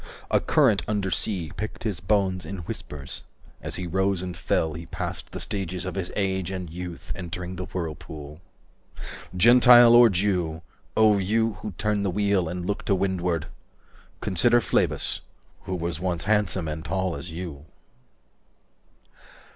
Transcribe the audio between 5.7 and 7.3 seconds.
of his age and youth